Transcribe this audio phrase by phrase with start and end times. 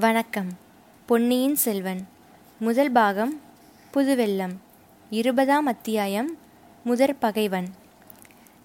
[0.00, 0.48] வணக்கம்.
[1.06, 2.06] பொன்னியின் செல்வன்.
[2.58, 3.40] முதல் பாகம்
[3.94, 4.52] புதுவெள்ளம்.
[5.10, 6.38] இருபதாம் அத்தியாயம்
[6.84, 7.66] முதற் பகைவன்.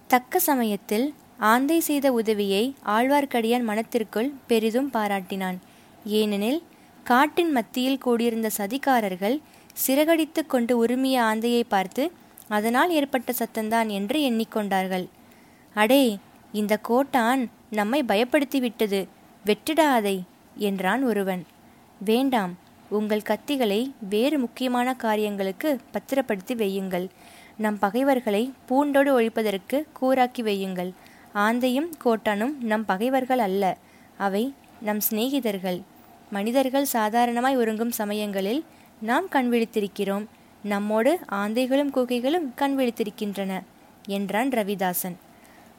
[0.06, 5.56] தக்க சமயத்தில் ஆந்தை செய்த உதவியை ஆழ்வார்க்கடியான் மனத்திற்குள் பெரிதும் பாராட்டினான்.
[6.04, 6.62] ஏனெனில்
[7.04, 9.40] காட்டின் மத்தியில் கூடியிருந்த சதிகாரர்கள்
[9.86, 12.12] சிறகடித்து கொண்டு உரிமைய ஆந்தையை பார்த்து
[12.48, 15.08] அதனால் ஏற்பட்ட சத்தந்தான் என்று எண்ணிக்கொண்டார்கள்.
[15.74, 16.18] அடே
[16.52, 19.06] இந்த கோட்டான் நம்மை பயப்படுத்திவிட்டது.
[19.46, 20.20] வெற்றிடாதை.
[20.58, 21.46] என்றான் ஒருவன்.
[22.04, 27.08] வேண்டாம் உங்கள் கத்திகளை வேறு முக்கியமான காரியங்களுக்கு பத்திரப்படுத்தி வையுங்கள்.
[27.56, 30.92] நம் பகைவர்களை பூண்டோடு ஒழிப்பதற்கு கூறாக்கி வையுங்கள்.
[31.34, 33.76] ஆந்தையும் கோட்டானும் நம் பகைவர்கள் அல்ல.
[34.16, 35.82] அவை நம் சிநேகிதர்கள்.
[36.30, 38.64] மனிதர்கள் சாதாரணமாய் ஒருங்கும் சமயங்களில்
[39.00, 40.26] நாம் கண் விழித்திருக்கிறோம்
[40.62, 43.60] நம்மோடு ஆந்தைகளும் கூகைகளும் கண் விழித்திருக்கின்றன
[44.06, 45.16] என்றான் ரவிதாசன்.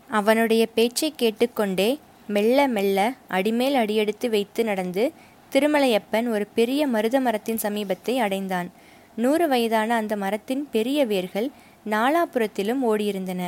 [0.10, 2.00] அவனுடைய பேச்சை கேட்டுக்கொண்டே
[2.36, 2.98] மெல்ல மெல்ல
[3.28, 5.12] அடிமேல் அடியெடுத்து வைத்து நடந்து
[5.52, 8.68] திருமலையப்பன் ஒரு பெரிய மருத மரத்தின் சமீபத்தை அடைந்தான்.
[9.16, 11.48] நூறு வயதான அந்த மரத்தின் பெரிய வேர்கள்
[11.90, 13.42] நாலாபுரத்திலும் ஓடியிருந்தன.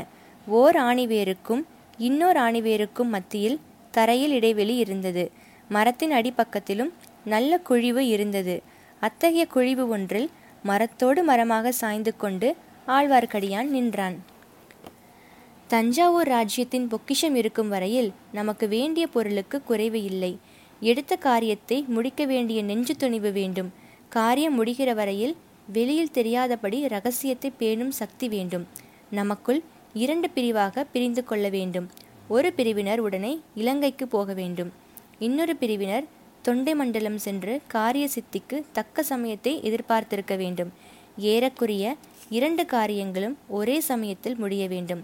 [0.47, 1.61] ஓர் ஆணிவேருக்கும்
[1.97, 3.59] இன்னொரு ஆணிவேருக்கும் மத்தியில்
[3.91, 5.31] தரையில் இடைவெளி இருந்தது.
[5.69, 6.91] மரத்தின் அடிப்பக்கத்திலும்
[7.25, 8.55] நல்ல குழிவு இருந்தது.
[8.99, 10.29] அத்தகைய குழிவு ஒன்றில்
[10.63, 12.55] மரத்தோடு மரமாக சாய்ந்து கொண்டு
[12.87, 14.17] ஆழ்வார்க்கடியான் நின்றான்.
[15.71, 20.31] தஞ்சாவூர் ராஜ்யத்தின் பொக்கிஷம் இருக்கும் வரையில் நமக்கு வேண்டிய பொருளுக்கு குறைவு இல்லை.
[20.81, 23.69] எடுத்த காரியத்தை முடிக்க வேண்டிய நெஞ்சு துணிவு வேண்டும்.
[24.09, 25.35] காரியம் முடிகிற வரையில்
[25.67, 28.65] வெளியில் தெரியாதபடி ரகசியத்தை பேணும் சக்தி வேண்டும்.
[29.09, 29.61] நமக்குள்
[29.93, 31.87] இரண்டு பிரிவாக பிரிந்து கொள்ள வேண்டும்.
[32.27, 34.71] ஒரு பிரிவினர் உடனே இலங்கைக்கு போக வேண்டும்.
[35.19, 36.05] இன்னொரு பிரிவினர்
[36.41, 40.71] தொண்டை மண்டலம் சென்று காரிய சித்திக்கு தக்க சமயத்தை எதிர்பார்த்திருக்க வேண்டும்.
[41.31, 41.95] ஏறக்குறைய
[42.29, 45.03] இரண்டு காரியங்களும் ஒரே சமயத்தில் முடிய வேண்டும்.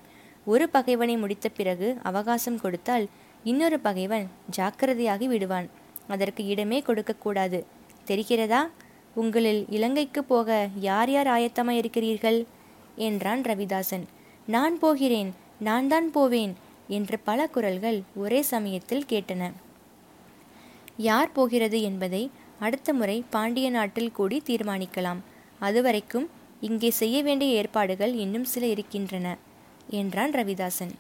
[0.52, 3.06] ஒரு பகைவனை முடித்த பிறகு அவகாசம் கொடுத்தால்
[3.44, 4.26] இன்னொரு பகைவன்
[4.58, 5.68] ஜாக்கிரதையாகி விடுவான்.
[6.08, 7.60] அதற்கு இடமே கொடுக்கக்கூடாது.
[8.08, 8.62] தெரிகிறதா?
[9.14, 12.40] உங்களில் இலங்கைக்கு போக யார் யார் ஆயத்தமாக இருக்கிறீர்கள்?
[12.96, 14.06] என்றான் ரவிதாசன்.
[14.48, 16.54] நான் போகிறேன் நான் தான் போவேன்
[16.88, 19.52] என்ற பல குரல்கள் ஒரே சமயத்தில் கேட்டன.
[21.10, 22.24] யார் போகிறது என்பதை
[22.60, 25.20] அடுத்த முறை பாண்டிய நாட்டில் கூடி தீர்மானிக்கலாம்.
[25.60, 26.28] அதுவரைக்கும்
[26.62, 29.28] இங்கே செய்ய வேண்டிய ஏற்பாடுகள் இன்னும் சில இருக்கின்றன.
[29.90, 30.94] என்றான் ரவிதாசன்.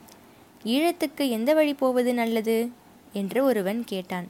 [0.65, 2.69] ஈழத்துக்கு எந்த வழி போவது நல்லது?
[3.13, 4.27] என்று ஒருவன் கேட்டான்.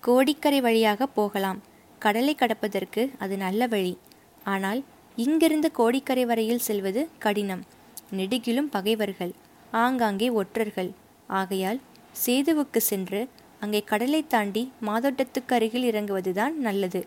[0.00, 1.60] கோடிக்கரை வழியாக போகலாம்.
[1.98, 3.98] கடலை கடப்பதற்கு அது நல்ல வழி.
[4.44, 4.84] ஆனால்
[5.16, 7.62] இங்கிருந்து கோடிக்கரை வரையில் செல்வது கடினம்.
[8.10, 9.32] நெடுகிலும் பகைவர்கள்
[9.70, 10.90] ஆங்காங்கே ஒற்றர்கள்.
[11.26, 11.80] ஆகையால்
[12.26, 13.28] சேதுவுக்கு சென்று
[13.60, 17.06] அங்கே கடலை தாண்டி மாதோட்டத்துக்கு அருகில் இறங்குவதுதான் நல்லது.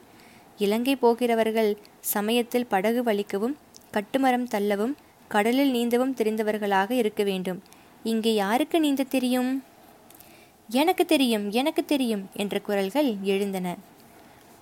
[0.57, 3.55] இலங்கை போகிறவர்கள் சமயத்தில் படகு வலிக்கவும்
[3.93, 4.95] கட்டுமரம் தள்ளவும்
[5.27, 7.61] கடலில் நீந்தவும் தெரிந்தவர்களாக இருக்க வேண்டும்.
[8.03, 9.63] இங்கே யாருக்கு நீந்த தெரியும்?
[10.69, 13.77] எனக்கு தெரியும் எனக்கு தெரியும் என்ற குரல்கள் எழுந்தன.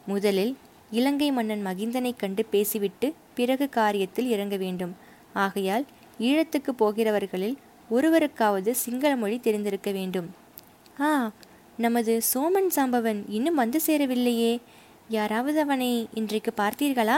[0.06, 0.57] முதலில்
[0.91, 4.96] இலங்கை மன்னன் மகிந்தனை கண்டு பேசிவிட்டு பிறகு காரியத்தில் இறங்க வேண்டும்.
[5.34, 5.85] ஆகையால்
[6.19, 7.57] ஈழத்துக்கு போகிறவர்களில்
[7.91, 10.28] ஒருவருக்காவது சிங்கள மொழி தெரிந்திருக்க வேண்டும்.
[11.00, 11.31] ஆ
[11.78, 14.62] நமது சோமன் சாம்பவன் இன்னும் வந்து சேரவில்லையே.
[15.09, 17.18] யாராவது அவனை இன்றைக்கு பார்த்தீர்களா?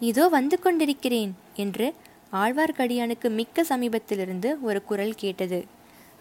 [0.00, 1.34] இதோ வந்து கொண்டிருக்கிறேன்.
[1.58, 1.86] என்று
[2.32, 5.60] ஆழ்வார்க்கடியானுக்கு மிக்க சமீபத்திலிருந்து ஒரு குரல் கேட்டது.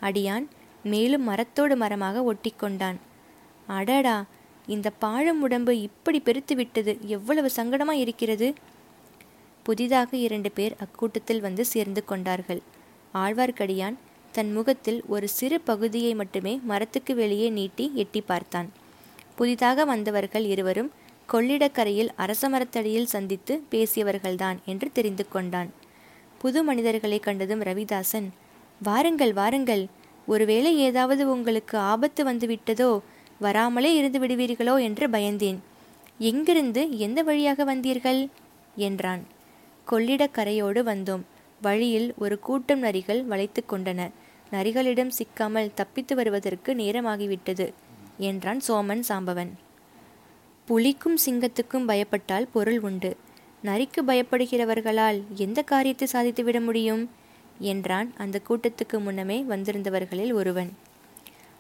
[0.02, 0.46] அடியான்
[0.84, 2.98] மேலும் மரத்தோடு மரமாக ஒட்டிக்கொண்டான்.
[3.68, 4.18] அடடா!
[4.68, 6.94] இந்த பாழும் உடம்பு இப்படி பெருத்து விட்டது.
[7.08, 8.48] எவ்வளவு சங்கடமா இருக்கிறது?
[9.64, 12.62] புதிதாக இரண்டு பேர் அக்கூட்டத்தில் வந்து சேர்ந்து கொண்டார்கள்.
[13.14, 13.98] ஆழ்வார்க்கடியான்
[14.32, 18.70] தன் முகத்தில் ஒரு சிறு பகுதியை மட்டுமே மரத்துக்கு வெளியே நீட்டி எட்டி பார்த்தான்.
[19.36, 20.92] புதிதாக வந்தவர்கள் இருவரும்
[21.34, 25.70] கொள்ளிடக்கரையில் அரசமரத்தடியில் சந்தித்து பேசியவர்கள்தான் என்று தெரிந்து கொண்டான்.
[26.38, 28.28] புது மனிதர்களை கண்டதும் ரவிதாசன்
[28.82, 29.88] வாருங்கள் வாருங்கள்.
[30.26, 33.00] ஒருவேளை ஏதாவது உங்களுக்கு ஆபத்து வந்துவிட்டதோ
[33.40, 35.60] வராமலே இருந்து விடுவீர்களோ என்று பயந்தேன்.
[36.18, 38.30] எங்கிருந்து எந்த வழியாக வந்தீர்கள்?
[38.76, 39.24] என்றான்.
[39.92, 41.24] கொள்ளிடக்கரையோடு வந்தோம்.
[41.62, 44.10] வழியில் ஒரு கூட்டம் நரிகள் வளைத்து கொண்டன.
[44.52, 47.74] நரிகளிடம் சிக்காமல் தப்பித்து வருவதற்கு நேரமாகிவிட்டது
[48.18, 49.52] என்றான் சோமன் சாம்பவன்.
[50.70, 53.18] புலிக்கும் சிங்கத்துக்கும் பயப்பட்டால் பொருள் உண்டு.
[53.64, 57.10] நரிக்கு பயப்படுகிறவர்களால் எந்த காரியத்தை சாதித்துவிட முடியும்?
[57.60, 60.72] என்றான் அந்த கூட்டத்துக்கு முன்னமே வந்திருந்தவர்களில் ஒருவன்.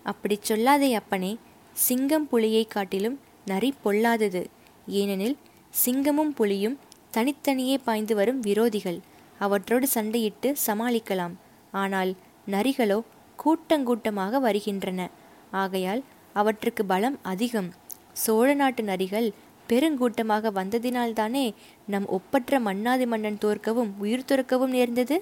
[0.03, 1.31] அப்படி சொல்லாதே அப்பனே.
[1.73, 4.43] சிங்கம் புலியை காட்டிலும் நரி பொல்லாதது.
[4.87, 5.37] ஏனெனில்
[5.85, 6.77] சிங்கமும் புலியும்
[7.11, 8.99] தனித்தனியே பாய்ந்து வரும் விரோதிகள்.
[9.39, 11.35] அவற்றோடு சண்டையிட்டு சமாளிக்கலாம்.
[11.71, 12.15] ஆனால்
[12.51, 13.01] நரிகளோ
[13.39, 15.09] கூட்டங்கூட்டமாக வருகின்றன.
[15.51, 16.03] ஆகையால்
[16.33, 17.85] அவற்றுக்கு பலம் அதிகம்.
[18.23, 19.27] சோழ நாட்டு நரிகள்
[19.69, 21.45] பெருங்கூட்டமாக வந்ததினால்தானே
[21.87, 25.17] நம் ஒப்பற்ற மன்னாதி மன்னன் தோற்கவும் உயிர் துறக்கவும் நேர்ந்தது?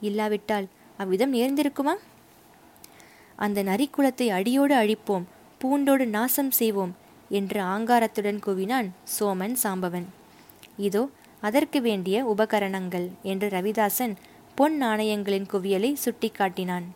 [0.00, 0.66] இல்லாவிட்டால்
[0.98, 1.94] அவ்விதம் நேர்ந்திருக்குமா?
[3.38, 5.24] அந்த நரிக்குலத்தை அடியோடு அழிப்போம்
[5.60, 6.92] பூண்டோடு நாசம் செய்வோம்
[7.30, 10.06] என்று ஆங்காரத்துடன் கூவினான் சோமன் சாம்பவன்.
[10.78, 11.02] இதோ
[11.42, 14.14] அதற்கு வேண்டிய உபகரணங்கள் என்று ரவிதாசன்
[14.58, 16.86] பொன் நாணயங்களின் குவியலை சுட்டிக்காட்டினான்.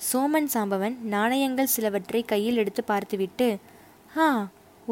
[0.00, 3.48] சோமன் சாம்பவன் நாணயங்கள் சிலவற்றை கையில் எடுத்து பார்த்துவிட்டு
[4.16, 4.28] ஆ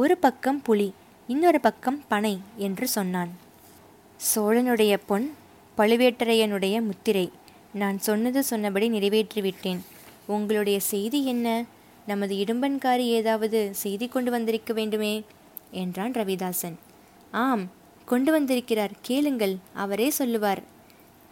[0.00, 0.93] ஒரு பக்கம் புலி
[1.27, 3.31] இன்னொரு பக்கம் பனை என்று சொன்னான்.
[4.35, 5.35] சோழனுடைய பொன்
[5.77, 7.31] பழுவேட்டரையனுடைய முத்திரை
[7.73, 9.79] நான் சொன்னது சொன்னபடி நிறைவேற்றிவிட்டேன்.
[10.27, 11.65] உங்களுடைய செய்தி என்ன?
[12.06, 15.25] நமது இடும்பன்காரி ஏதாவது செய்தி கொண்டு வந்திருக்க வேண்டுமே?
[15.71, 16.77] என்றான் ரவிதாசன்.
[17.31, 17.71] ஆம்
[18.05, 20.62] கொண்டு வந்திருக்கிறார் கேளுங்கள் அவரே சொல்லுவார்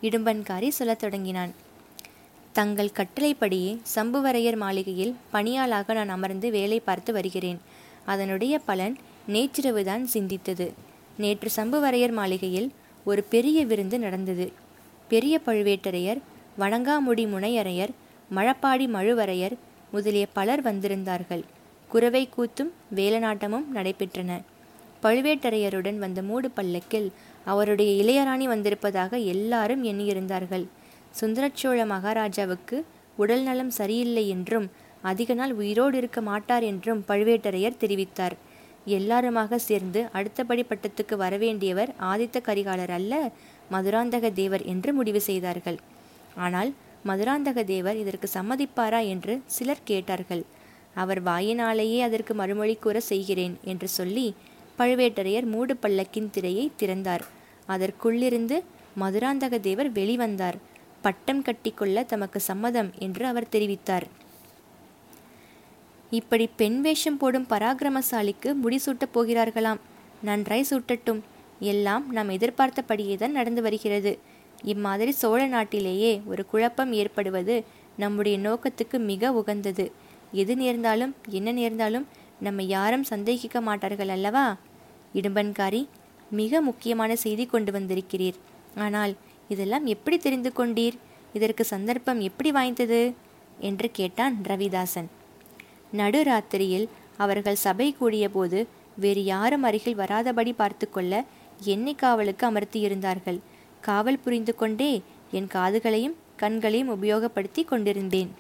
[0.03, 1.55] இடும்பன்காரி சொல்லத் தொடங்கினான்.
[2.53, 7.75] தங்கள் கட்டளைப்படியே சம்புவரையர் மாளிகையில் பணியாளாக நான் அமர்ந்து வேலை பார்த்து வருகிறேன்.
[8.07, 8.97] அதனுடைய பலன்
[9.29, 10.73] நேற்றிரவுதான் சிந்தித்தது.
[11.19, 12.73] நேற்று சம்புவரையர் மாளிகையில்
[13.05, 14.53] ஒரு பெரிய விருந்து நடந்தது.
[15.09, 16.21] பெரிய பழுவேட்டரையர்
[16.59, 17.93] வணங்காமுடி முனையரையர்
[18.35, 19.57] மழப்பாடி மழுவரையர்
[19.91, 21.43] முதலிய பலர் வந்திருந்தார்கள்.
[21.89, 24.41] குறவை கூத்தும் வேலநாட்டமும் நடைபெற்றன.
[25.03, 27.13] பழுவேட்டரையருடன் வந்த மூடு பல்லக்கில்
[27.45, 30.67] அவருடைய இளையராணி வந்திருப்பதாக எல்லாரும் எண்ணியிருந்தார்கள்.
[31.21, 32.85] சுந்தரச்சோழ மகாராஜாவுக்கு
[33.17, 34.71] உடல் நலம் சரியில்லை என்றும்
[35.11, 38.37] அதிக நாள் உயிரோடு இருக்க மாட்டார் என்றும் பழுவேட்டரையர் தெரிவித்தார்.
[38.99, 43.15] எல்லாருமாக சேர்ந்து அடுத்தபடி பட்டத்துக்கு வரவேண்டியவர் ஆதித்த கரிகாலர் அல்ல
[43.75, 45.79] மதுராந்தக தேவர் என்று முடிவு செய்தார்கள்.
[46.45, 46.71] ஆனால்
[47.09, 50.43] மதுராந்தக தேவர் இதற்கு சம்மதிப்பாரா என்று சிலர் கேட்டார்கள்.
[51.03, 54.27] அவர் வாயினாலேயே அதற்கு மறுமொழி கூற செய்கிறேன் என்று சொல்லி
[54.79, 57.25] பழுவேட்டரையர் மூடு பல்லக்கின் திரையை திறந்தார்.
[57.69, 58.57] அதற்குள்ளிருந்து
[59.03, 60.59] மதுராந்தக தேவர் வெளிவந்தார்.
[61.05, 64.07] பட்டம் கட்டிக்கொள்ள தமக்கு சம்மதம் என்று அவர் தெரிவித்தார்.
[66.11, 69.81] இப்படி பெண் வேஷம் போடும் பராக்கிரமசாலிக்கு முடிசூட்டப் போகிறார்களாம்.
[70.23, 71.21] நன்றாய் சூட்டட்டும்.
[71.61, 74.19] எல்லாம் நாம் எதிர்பார்த்தபடியே தான் நடந்து வருகிறது.
[74.63, 77.65] இம்மாதிரி சோழ நாட்டிலேயே ஒரு குழப்பம் ஏற்படுவது
[77.97, 79.93] நம்முடைய நோக்கத்துக்கு மிக உகந்தது.
[80.33, 82.07] எது நேர்ந்தாலும் என்ன நேர்ந்தாலும்
[82.41, 84.57] நம்ம யாரும் சந்தேகிக்க மாட்டார்கள் அல்லவா?
[85.15, 85.87] இடும்பன்காரி
[86.31, 88.35] மிக முக்கியமான செய்தி கொண்டு வந்திருக்கிறீர்.
[88.75, 89.17] ஆனால்
[89.49, 90.95] இதெல்லாம் எப்படி தெரிந்து கொண்டீர்?
[91.33, 93.15] இதற்கு சந்தர்ப்பம் எப்படி வாய்ந்தது?
[93.59, 95.07] என்று கேட்டான் ரவிதாசன்.
[95.97, 98.67] நடுராத்திரியில் அவர்கள் சபை கூடியபோது
[98.97, 101.25] வேறு யாரும் அருகில் வராதபடி பார்த்து கொள்ள
[101.61, 103.39] என்னை காவலுக்கு அமர்த்தியிருந்தார்கள்.
[103.81, 108.31] காவல் புரிந்து கொண்டே என் காதுகளையும் கண்களையும் உபயோகப்படுத்தி கொண்டிருந்தேன்.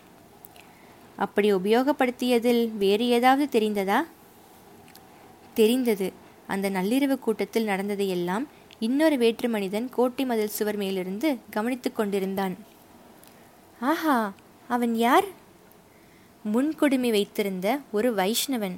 [1.16, 3.98] அப்படி உபயோகப்படுத்தியதில் வேறு ஏதாவது தெரிந்ததா?
[5.54, 6.12] தெரிந்தது.
[6.46, 8.46] அந்த நள்ளிரவு கூட்டத்தில் நடந்ததையெல்லாம்
[8.78, 12.56] இன்னொரு வேற்று மனிதன் கோட்டை மதில் சுவர் மேலிருந்து கவனித்துக் கொண்டிருந்தான்.
[13.80, 14.32] ஆஹா
[14.68, 15.24] அவன் யார்?
[16.52, 18.76] முன்கொடுமை வைத்திருந்த ஒரு வைஷ்ணவன்.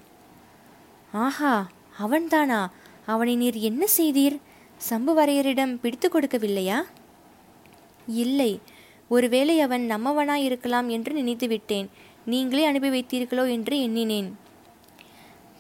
[1.13, 1.71] ஆஹா
[2.01, 2.67] அவன்தானா?
[3.07, 4.41] அவனை நீர் என்ன செய்தீர்?
[4.91, 6.83] சம்புவரையரிடம் பிடித்து கொடுக்கவில்லையா?
[8.07, 8.61] இல்லை.
[9.09, 11.91] ஒருவேளை அவன் நம்மவனாய் இருக்கலாம் என்று நினைத்து விட்டேன்
[12.25, 14.37] நீங்களே அனுப்பி வைத்தீர்களோ என்று எண்ணினேன்.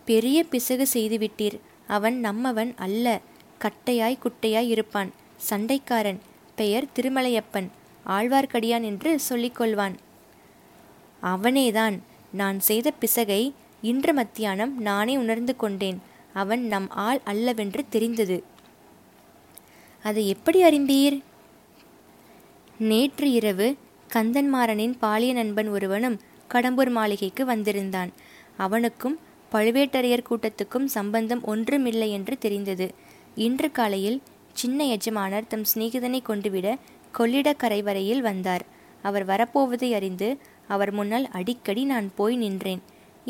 [0.04, 1.60] பெரிய பிசகு செய்துவிட்டீர்.
[1.86, 3.20] அவன் நம்மவன் அல்ல.
[3.58, 5.12] கட்டையாய் குட்டையாய் இருப்பான்.
[5.50, 6.18] சண்டைக்காரன்.
[6.56, 7.68] பெயர் திருமலையப்பன்.
[8.06, 9.94] ஆழ்வார்க்கடியான் என்று சொல்லிக்கொள்வான்
[11.22, 11.98] அவனேதான்.
[12.32, 16.02] நான் செய்த பிசகை இன்று மத்தியானம் நானே உணர்ந்து கொண்டேன்.
[16.32, 18.44] அவன் நம் ஆள் அல்லவென்று தெரிந்தது.
[20.02, 21.22] அதை எப்படி அறிந்தீர்?
[22.78, 23.76] நேற்று இரவு
[24.14, 28.12] கந்தன்மாறனின் பாலிய நண்பன் ஒருவனும் கடம்பூர் மாளிகைக்கு வந்திருந்தான்.
[28.56, 29.18] அவனுக்கும்
[29.52, 32.94] பழுவேட்டரையர் கூட்டத்துக்கும் சம்பந்தம் ஒன்றுமில்லை என்று தெரிந்தது.
[33.34, 34.22] இன்று காலையில்
[34.52, 36.76] சின்ன எஜமானர் தம் சிநேகிதனை கொண்டுவிட
[37.18, 38.66] கொள்ளிடக்கரை வரையில் வந்தார்.
[39.02, 42.82] அவர் வரப்போவதை அறிந்து அவர் முன்னால் அடிக்கடி நான் போய் நின்றேன்.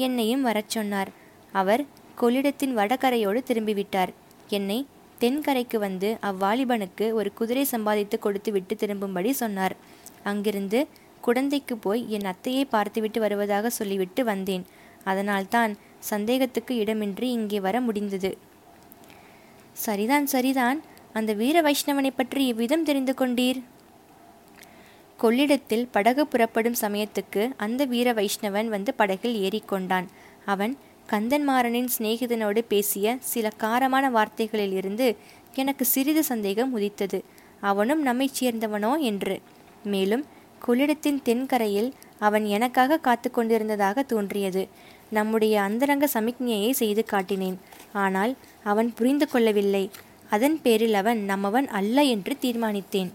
[0.07, 1.11] என்னையும் வரச் சொன்னார்.
[1.53, 1.83] அவர்
[2.21, 4.13] கொள்ளிடத்தின் வடகரையோடு திரும்பிவிட்டார்.
[4.49, 4.79] என்னை
[5.21, 9.75] தென்கரைக்கு வந்து அவ்வாலிபனுக்கு ஒரு குதிரை சம்பாதித்து கொடுத்து விட்டு திரும்பும்படி சொன்னார்.
[10.23, 10.81] அங்கிருந்து
[11.27, 14.65] குடந்தைக்கு போய் என் அத்தையை பார்த்துவிட்டு வருவதாக சொல்லிவிட்டு வந்தேன்.
[15.05, 15.73] அதனால்தான்
[16.11, 18.31] சந்தேகத்துக்கு இடமின்றி இங்கே வர முடிந்தது.
[19.73, 20.79] சரிதான் சரிதான்.
[21.13, 23.61] அந்த வீர வைஷ்ணவனை பற்றி இவ்விதம் தெரிந்து கொண்டீர்?
[25.19, 30.07] கொள்ளிடத்தில் படகு புறப்படும் சமயத்துக்கு அந்த வீர வைஷ்ணவன் வந்து படகில் ஏறிக்கொண்டான்.
[30.45, 30.75] அவன்
[31.11, 35.17] கந்தன்மாறனின் சிநேகிதனோடு பேசிய சில காரமான வார்த்தைகளில் இருந்து
[35.55, 37.19] எனக்கு சிறிது சந்தேகம் உதித்தது.
[37.61, 39.37] அவனும் நம்மைச் சேர்ந்தவனோ என்று.
[39.85, 40.25] மேலும்
[40.67, 44.63] கொள்ளிடத்தின் தென்கரையில் அவன் எனக்காக காத்து கொண்டிருந்ததாக தோன்றியது.
[45.11, 47.59] நம்முடைய அந்தரங்க சமிக்ஞையை செய்து காட்டினேன்.
[47.93, 48.33] ஆனால்
[48.65, 49.85] அவன் புரிந்து கொள்ளவில்லை.
[50.31, 53.11] அதன் பேரில் அவன் நம்மவன் அல்ல என்று தீர்மானித்தேன்.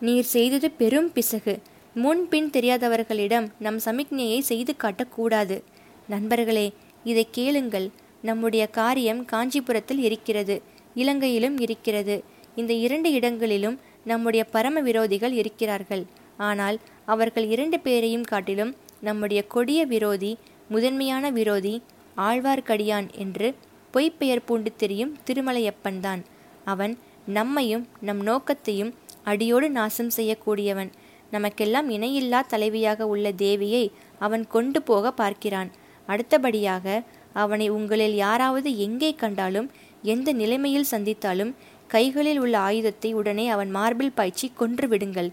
[0.00, 1.58] நீர் செய்தது பெரும் பிசகு.
[1.94, 5.62] முன்பின் தெரியாதவர்களிடம் நம் சமிக்ஞையை செய்து காட்டக்கூடாது.
[6.08, 6.72] நண்பர்களே
[7.04, 7.90] இதை கேளுங்கள்.
[8.22, 10.62] நம்முடைய காரியம் காஞ்சிபுரத்தில் இருக்கிறது
[10.94, 12.24] இலங்கையிலும் இருக்கிறது.
[12.56, 16.04] இந்த இரண்டு இடங்களிலும் நம்முடைய பரம விரோதிகள் இருக்கிறார்கள்.
[16.36, 20.38] ஆனால் அவர்கள் இரண்டு பேரையும் காட்டிலும் நம்முடைய கொடிய விரோதி
[20.68, 21.82] முதன்மையான விரோதி
[22.16, 23.54] ஆழ்வார்க்கடியான் என்று
[23.94, 26.22] பொய்ப்பெயர் பூண்டு தெரியும் திருமலையப்பன்தான்.
[26.64, 28.94] அவன் நம்மையும் நம் நோக்கத்தையும்
[29.30, 30.90] அடியோடு நாசம் செய்யக்கூடியவன்.
[31.34, 33.84] நமக்கெல்லாம் இணையில்லா தலைவியாக உள்ள தேவியை
[34.24, 35.70] அவன் கொண்டு போக பார்க்கிறான்.
[36.08, 37.02] அடுத்தபடியாக
[37.42, 39.68] அவனை உங்களில் யாராவது எங்கே கண்டாலும்
[40.12, 41.52] எந்த நிலைமையில் சந்தித்தாலும்
[41.94, 45.30] கைகளில் உள்ள ஆயுதத்தை உடனே அவன் மார்பில் பாய்ச்சி கொன்று விடுங்கள்.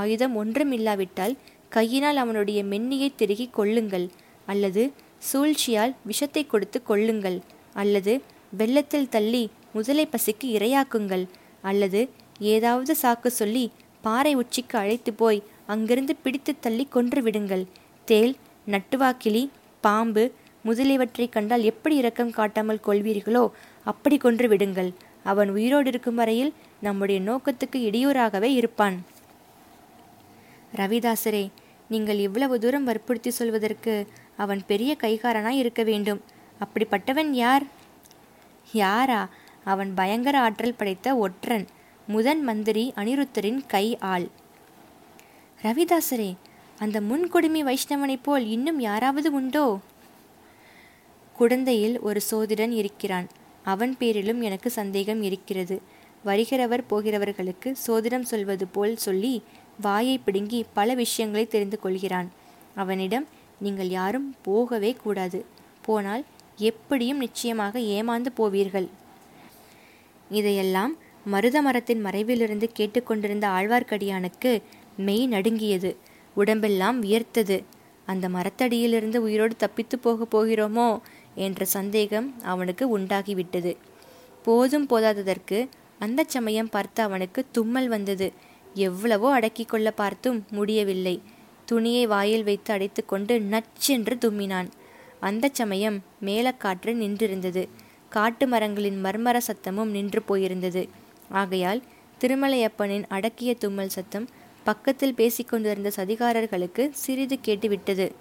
[0.00, 1.34] ஆயுதம் ஒன்றும் இல்லாவிட்டால்
[1.76, 4.06] கையினால் அவனுடைய மென்னியை திருகி கொள்ளுங்கள்.
[4.52, 4.82] அல்லது
[5.28, 7.38] சூழ்ச்சியால் விஷத்தை கொடுத்து கொள்ளுங்கள்.
[7.82, 8.12] அல்லது
[8.60, 9.42] வெள்ளத்தில் தள்ளி
[9.76, 11.24] முதலை பசிக்கு இரையாக்குங்கள்.
[11.70, 12.00] அல்லது
[12.38, 17.66] ஏதாவது சாக்கு சொல்லி பாறை உச்சிக்கு அழைத்து போய் அங்கிருந்து பிடித்து தள்ளி கொன்று விடுங்கள்.
[18.04, 19.48] தேல் நட்டுவாக்கிளி
[19.80, 23.50] பாம்பு முதலியவற்றை கண்டால் எப்படி இரக்கம் காட்டாமல் கொள்வீர்களோ
[23.84, 24.94] அப்படி கொன்று விடுங்கள்.
[25.22, 29.04] அவன் உயிரோடு இருக்கும் வரையில் நம்முடைய நோக்கத்துக்கு இடையூறாகவே இருப்பான்.
[30.76, 31.50] ரவிதாசரே
[31.88, 36.20] நீங்கள் இவ்வளவு தூரம் வற்புறுத்தி சொல்வதற்கு அவன் பெரிய கைகாரனாய் இருக்க வேண்டும்.
[36.60, 37.64] அப்படிப்பட்டவன் யார்?
[38.72, 39.28] யாரா?
[39.64, 41.66] அவன் பயங்கர ஆற்றல் படைத்த ஒற்றன்.
[42.08, 44.28] முதன் மந்திரி அனிருத்தரின் கை ஆள்.
[45.62, 46.36] ரவிதாசரே
[46.78, 49.78] அந்த முன்கொடுமை வைஷ்ணவனைப் போல் இன்னும் யாராவது உண்டோ?
[51.36, 53.28] குடந்தையில் ஒரு சோதிடன் இருக்கிறான்.
[53.64, 55.82] அவன் பேரிலும் எனக்கு சந்தேகம் இருக்கிறது.
[56.24, 59.42] வருகிறவர் போகிறவர்களுக்கு சோதிடம் சொல்வது போல் சொல்லி
[59.80, 62.30] வாயை பிடுங்கி பல விஷயங்களை தெரிந்து கொள்கிறான்.
[62.74, 63.26] அவனிடம்
[63.60, 65.44] நீங்கள் யாரும் போகவே கூடாது.
[65.82, 66.24] போனால்
[66.56, 68.88] எப்படியும் நிச்சயமாக ஏமாந்து போவீர்கள்.
[70.30, 70.96] இதையெல்லாம்
[71.26, 74.62] மருத மரத்தின் மறைவிலிருந்து கேட்டுக்கொண்டிருந்த ஆழ்வார்க்கடியானுக்கு
[74.96, 75.90] மெய் நடுங்கியது.
[76.34, 77.56] உடம்பெல்லாம் வியர்த்தது.
[78.06, 80.88] அந்த மரத்தடியிலிருந்து உயிரோடு தப்பித்து போக போகிறோமோ
[81.34, 83.72] என்ற சந்தேகம் அவனுக்கு உண்டாகிவிட்டது.
[84.42, 85.58] போதும் போதாததற்கு
[85.98, 88.28] அந்த சமயம் பார்த்து அவனுக்கு தும்மல் வந்தது.
[88.74, 91.16] எவ்வளவோ அடக்கி கொள்ள பார்த்தும் முடியவில்லை.
[91.64, 94.68] துணியை வாயில் வைத்து அடைத்துக்கொண்டு நச்சென்று தும்மினான்.
[95.20, 97.62] அந்த சமயம் மேலக்காற்று நின்றிருந்தது.
[98.08, 100.82] காட்டு மரங்களின் மர்மர சத்தமும் நின்று போயிருந்தது.
[101.28, 101.82] ஆகையால்
[102.20, 104.28] திருமலையப்பனின் அடக்கிய தும்மல் சத்தம்
[104.64, 108.12] பக்கத்தில் பேசிக்கொண்டிருந்த சதிகாரர்களுக்கு சிறிது கேட்டுவிட்டது.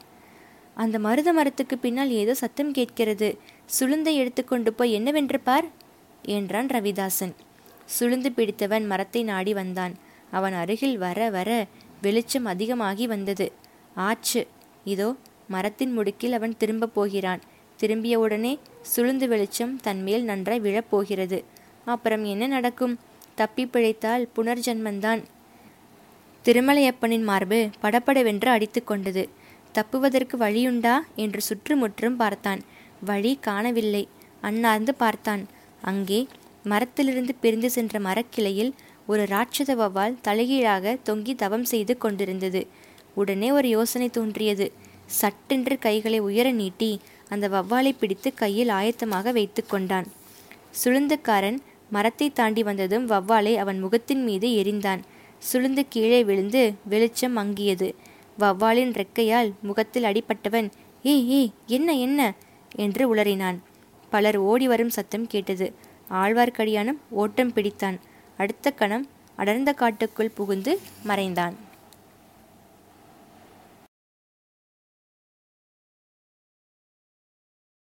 [0.75, 3.37] அந்த மருத மரத்துக்கு பின்னால் ஏதோ சத்தம் கேட்கிறது.
[3.79, 5.65] சுளுந்தை எடுத்துக்கொண்டு போய் என்னவென்று பார்?
[6.21, 7.33] என்றான் ரவிதாசன்.
[7.99, 9.93] சுளுந்து பிடித்தவன் மரத்தை நாடி வந்தான்.
[10.31, 11.67] அவன் அருகில் வர வர
[12.01, 13.51] வெளிச்சம் அதிகமாகி வந்தது.
[13.95, 14.47] ஆச்சு
[14.83, 15.15] இதோ
[15.47, 17.41] மரத்தின் முடுக்கில் அவன் திரும்பப் போகிறான்.
[17.81, 18.59] திரும்பியவுடனே
[18.95, 21.43] சுளுந்து வெளிச்சம் தன்மேல் நன்றாய் விழப்போகிறது
[21.85, 22.99] அப்புறம் என்ன நடக்கும்?
[23.35, 25.23] தப்பி பிழைத்தால் புனர்ஜன்மந்தான்.
[26.45, 29.29] திருமலையப்பனின் மார்பு படப்படவென்று அடித்து கொண்டது.
[29.73, 30.95] தப்புவதற்கு வழியுண்டா?
[31.15, 32.61] என்று சுற்றுமுற்றும் பார்த்தான்.
[33.05, 34.07] வழி காணவில்லை.
[34.41, 35.45] அண்ணார்ந்து பார்த்தான்.
[35.81, 36.27] அங்கே
[36.63, 38.73] மரத்திலிருந்து பிரிந்து சென்ற மரக்கிளையில்
[39.07, 42.67] ஒரு ராட்சத வவ்வால் தலைகீழாக தொங்கி தவம் செய்து கொண்டிருந்தது.
[43.13, 44.71] உடனே ஒரு யோசனை தோன்றியது.
[45.05, 46.99] சட்டென்று கைகளை உயர நீட்டி
[47.29, 50.07] அந்த வவ்வாலை பிடித்து கையில் ஆயத்தமாக வைத்து கொண்டான்.
[50.83, 51.59] சுளுந்தக்காரன்
[51.95, 55.01] மரத்தை தாண்டி வந்ததும் வவ்வாலை அவன் முகத்தின் மீது எரிந்தான்
[55.39, 57.89] சுளுந்து கீழே விழுந்து வெளிச்சம் மங்கியது
[58.39, 60.67] வவ்வாலின் ரெக்கையால் முகத்தில் அடிப்பட்டவன்
[61.03, 62.21] ஏய் ஏய் என்ன என்ன?
[62.75, 63.57] என்று உளறினான்.
[64.09, 65.67] பலர் ஓடி வரும் சத்தம் கேட்டது.
[66.11, 67.97] ஆழ்வார்க்கடியானும் ஓட்டம் பிடித்தான்.
[68.37, 70.73] அடுத்த கணம் அடர்ந்த காட்டுக்குள் புகுந்து
[71.03, 71.55] மறைந்தான்.